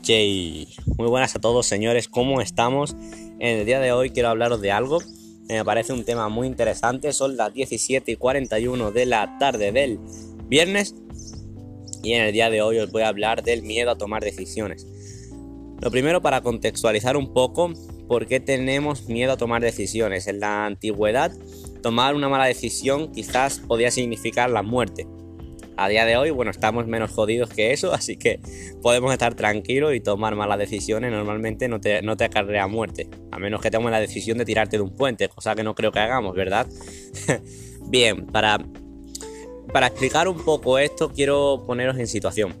[0.00, 0.08] Ok,
[0.96, 2.96] muy buenas a todos señores, ¿cómo estamos?
[3.38, 4.98] En el día de hoy quiero hablaros de algo
[5.46, 7.12] me parece un tema muy interesante.
[7.12, 9.98] Son las 17 y 41 de la tarde del
[10.46, 10.94] viernes
[12.02, 14.86] y en el día de hoy os voy a hablar del miedo a tomar decisiones.
[15.80, 17.72] Lo primero para contextualizar un poco
[18.08, 20.28] por qué tenemos miedo a tomar decisiones.
[20.28, 21.32] En la antigüedad,
[21.82, 25.06] tomar una mala decisión quizás podía significar la muerte
[25.80, 28.40] a día de hoy, bueno, estamos menos jodidos que eso, así que
[28.82, 31.10] podemos estar tranquilos y tomar malas decisiones.
[31.10, 34.76] Normalmente no te, no te acarrea muerte, a menos que tomes la decisión de tirarte
[34.76, 36.66] de un puente, cosa que no creo que hagamos, ¿verdad?
[37.88, 38.58] Bien, para,
[39.72, 42.54] para explicar un poco esto, quiero poneros en situación.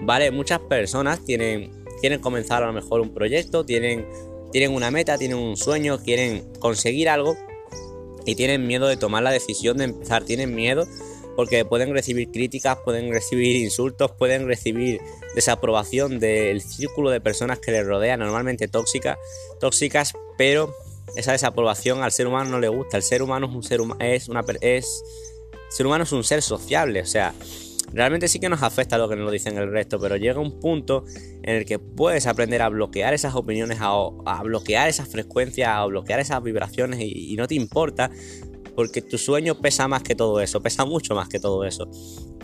[0.00, 4.08] Vale, muchas personas tienen, quieren comenzar a lo mejor un proyecto, tienen,
[4.50, 7.36] tienen una meta, tienen un sueño, quieren conseguir algo
[8.26, 10.86] y tienen miedo de tomar la decisión de empezar, tienen miedo
[11.38, 15.00] porque pueden recibir críticas, pueden recibir insultos, pueden recibir
[15.36, 19.18] desaprobación del círculo de personas que les rodean, normalmente tóxicas,
[19.60, 20.74] tóxicas, pero
[21.14, 22.96] esa desaprobación al ser humano no le gusta.
[22.96, 25.04] El ser humano es un ser humano, es una es
[25.70, 27.32] ser humano es un ser sociable, o sea,
[27.92, 31.04] realmente sí que nos afecta lo que nos dicen el resto, pero llega un punto
[31.44, 36.18] en el que puedes aprender a bloquear esas opiniones, a, bloquear esas frecuencias, a bloquear
[36.18, 38.10] esas vibraciones y, y, no te importa
[38.78, 41.90] porque tu sueño pesa más que todo eso, pesa mucho más que todo eso.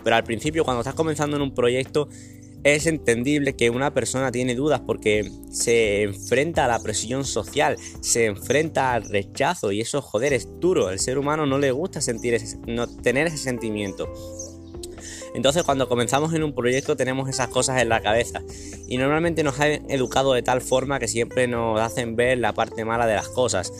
[0.03, 2.09] Pero al principio, cuando estás comenzando en un proyecto,
[2.65, 8.25] es entendible que una persona tiene dudas porque se enfrenta a la presión social, se
[8.25, 10.89] enfrenta al rechazo y eso, joder, es duro.
[10.89, 14.11] El ser humano no le gusta sentir ese, no, tener ese sentimiento.
[15.35, 18.41] Entonces cuando comenzamos en un proyecto tenemos esas cosas en la cabeza
[18.89, 22.83] y normalmente nos han educado de tal forma que siempre nos hacen ver la parte
[22.83, 23.71] mala de las cosas.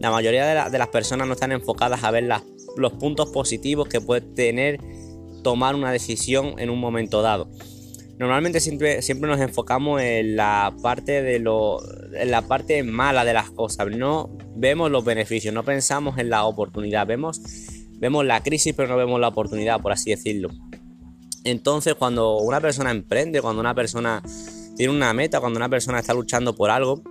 [0.00, 2.28] La mayoría de, las personas no están enfocadas a ver
[2.76, 4.80] los puntos positivos que puede tener
[5.42, 7.48] tomar una decisión en un momento dado.
[8.18, 11.80] Normalmente siempre, siempre nos enfocamos en la parte de lo,
[12.14, 13.88] en la parte mala de las cosas.
[13.88, 17.06] No vemos los beneficios, no pensamos en la oportunidad.
[17.06, 17.40] Vemos,
[17.98, 20.50] vemos la crisis, pero no vemos la oportunidad, por así decirlo.
[21.44, 24.22] Entonces, cuando una persona emprende, cuando una persona
[24.76, 27.02] tiene una meta, cuando una persona está luchando por algo,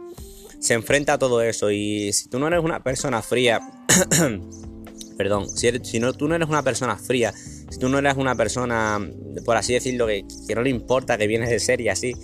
[0.60, 1.72] se enfrenta a todo eso.
[1.72, 3.62] Y si tú no eres una persona fría,
[5.18, 8.36] perdón, si, si, no, tú no eres una persona fría, si tú no eres una
[8.36, 9.00] persona,
[9.46, 12.16] por así decirlo, que, que no le importa, que vienes de ser y así,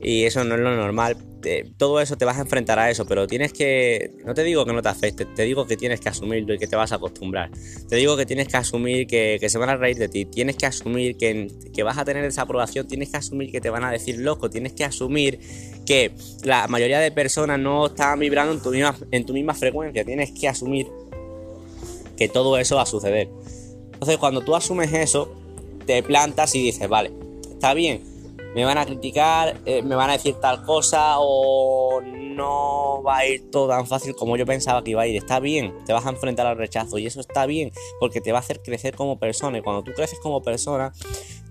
[0.00, 1.16] y eso no es lo normal,
[1.76, 4.72] todo eso te vas a enfrentar a eso, pero tienes que, no te digo que
[4.72, 7.50] no te afecte, te digo que tienes que asumirlo y que te vas a acostumbrar.
[7.88, 10.66] Te digo que tienes que asumir que, se van a reír de ti, tienes que
[10.66, 14.18] asumir que, que vas a tener desaprobación, tienes que asumir que te van a decir
[14.18, 15.40] loco, tienes que asumir
[15.86, 16.12] que
[16.44, 20.32] la mayoría de personas no están vibrando en tu misma, en tu misma frecuencia, tienes
[20.32, 20.88] que asumir
[22.16, 23.28] que todo eso va a suceder.
[23.92, 25.34] Entonces cuando tú asumes eso,
[25.86, 27.12] te plantas y dices, vale,
[27.50, 28.02] está bien,
[28.58, 33.26] me van a criticar, eh, me van a decir tal cosa o no va a
[33.28, 35.14] ir todo tan fácil como yo pensaba que iba a ir.
[35.14, 37.70] Está bien, te vas a enfrentar al rechazo y eso está bien
[38.00, 40.92] porque te va a hacer crecer como persona y cuando tú creces como persona,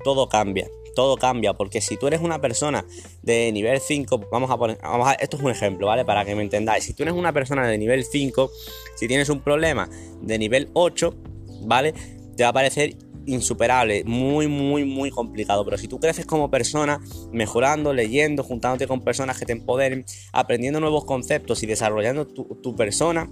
[0.03, 0.67] todo cambia.
[0.95, 2.83] Todo cambia, porque si tú eres una persona
[3.21, 6.03] de nivel 5, vamos a poner, vamos esto es un ejemplo, ¿vale?
[6.03, 6.83] Para que me entendáis.
[6.83, 8.51] Si tú eres una persona de nivel 5,
[8.97, 9.89] si tienes un problema
[10.21, 11.13] de nivel 8,
[11.61, 11.93] ¿vale?
[12.35, 12.97] Te va a parecer
[13.27, 15.63] insuperable, muy, muy, muy complicado.
[15.65, 16.99] Pero si tú creces como persona,
[17.31, 23.29] mejorando, leyendo, juntándote con personas que te empoderen, aprendiendo nuevos conceptos y desarrollando tu, persona,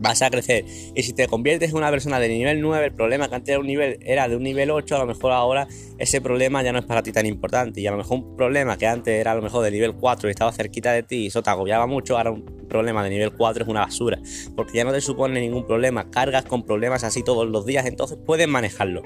[0.00, 0.64] vas a crecer.
[0.94, 3.60] Y si te conviertes en una persona de nivel 9, el problema que antes era,
[3.60, 5.66] un nivel, era de un nivel 8, a lo mejor ahora
[5.98, 7.80] ese problema ya no es para ti tan importante.
[7.80, 10.28] Y a lo mejor un problema que antes era a lo mejor de nivel 4
[10.28, 13.32] y estaba cerquita de ti y eso te agobiaba mucho, ahora un problema de nivel
[13.32, 14.18] 4 es una basura.
[14.54, 16.10] Porque ya no te supone ningún problema.
[16.10, 19.02] Cargas con problemas así todos los días, entonces puedes manejarlo.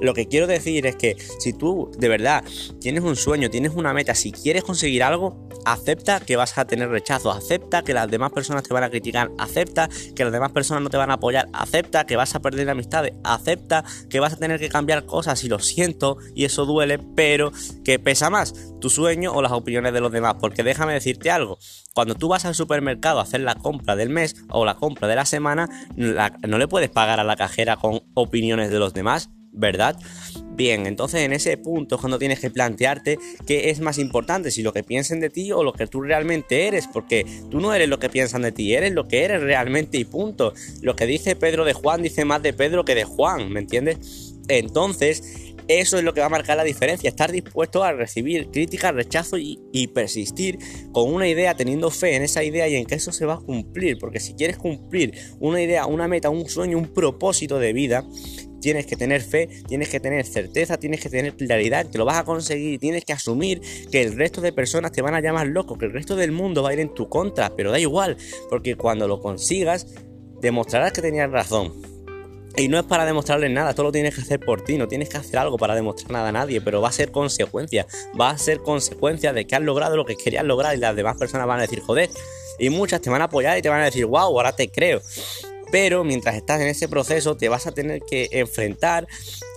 [0.00, 2.44] Lo que quiero decir es que si tú de verdad
[2.80, 6.88] tienes un sueño, tienes una meta, si quieres conseguir algo, acepta que vas a tener
[6.88, 10.82] rechazo, acepta que las demás personas te van a criticar, acepta que las demás personas
[10.82, 14.36] no te van a apoyar, acepta que vas a perder amistades, acepta que vas a
[14.36, 17.52] tener que cambiar cosas y lo siento y eso duele, pero
[17.84, 21.58] que pesa más tu sueño o las opiniones de los demás, porque déjame decirte algo,
[21.94, 25.24] cuando tú vas al supermercado hacer la compra del mes o la compra de la
[25.24, 29.96] semana, no le puedes pagar a la cajera con opiniones de los demás, ¿verdad?
[30.54, 34.62] Bien, entonces en ese punto es cuando tienes que plantearte qué es más importante, si
[34.62, 37.88] lo que piensen de ti o lo que tú realmente eres, porque tú no eres
[37.88, 40.54] lo que piensan de ti, eres lo que eres realmente y punto.
[40.80, 44.34] Lo que dice Pedro de Juan dice más de Pedro que de Juan, ¿me entiendes?
[44.48, 48.94] Entonces, eso es lo que va a marcar la diferencia, estar dispuesto a recibir críticas,
[48.94, 49.56] rechazo y,
[49.94, 50.58] persistir
[50.92, 53.38] con una idea, teniendo fe en esa idea y en que eso se va a
[53.38, 58.04] cumplir, porque si quieres cumplir una idea, una meta, un sueño, un propósito de vida,
[58.60, 62.18] tienes que tener fe, tienes que tener certeza, tienes que tener claridad, que lo vas
[62.18, 63.60] a conseguir, tienes que asumir
[63.90, 66.62] que el resto de personas te van a llamar loco, que el resto del mundo
[66.62, 68.16] va a ir en tu contra, pero da igual,
[68.50, 69.86] porque cuando lo consigas,
[70.40, 71.95] demostrarás que tenías razón.
[72.58, 75.10] Y no es para demostrarles nada, todo lo tienes que hacer por ti, no tienes
[75.10, 77.86] que hacer algo para demostrar nada a nadie, pero va a ser consecuencia,
[78.18, 81.18] va a ser consecuencia de que has logrado lo que querías lograr y las demás
[81.18, 82.08] personas van a decir, joder,
[82.58, 85.02] y muchas te van a apoyar y te van a decir, wow, ahora te creo.
[85.70, 89.06] Pero mientras estás en ese proceso te vas a tener que enfrentar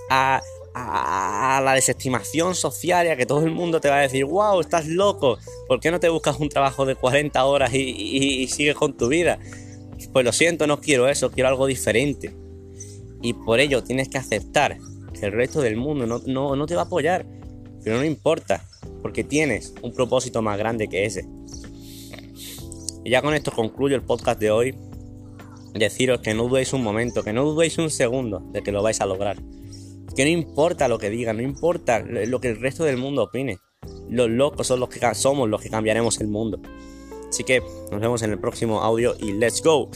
[0.10, 0.42] a,
[0.76, 4.88] la desestimación social y a que todo el mundo te va a decir, wow, estás
[4.88, 5.38] loco,
[5.68, 9.40] ¿por qué no te buscas un trabajo de 40 horas y sigues con tu vida?
[10.12, 12.34] Pues lo siento, no quiero eso, quiero algo diferente
[13.22, 14.78] y por ello tienes que aceptar
[15.14, 17.26] que el resto del mundo no, no, te va a apoyar,
[17.84, 18.66] pero no importa,
[19.02, 21.28] porque tienes un propósito más grande que ese.
[23.04, 24.76] Y ya con esto concluyo el podcast de hoy.
[25.74, 29.00] Deciros que no dudéis un momento, que no dudéis un segundo de que lo vais
[29.02, 29.38] a lograr.
[30.16, 33.60] Que no importa lo que digan, no importa lo que el resto del mundo opine.
[34.10, 36.60] Los locos son los que somos los que cambiaremos el mundo.
[37.30, 37.62] Así que
[37.92, 39.90] nos vemos en el próximo audio y let's go.